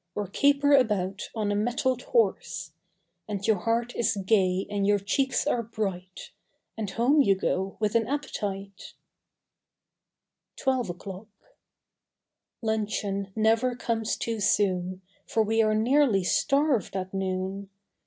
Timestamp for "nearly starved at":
15.75-17.13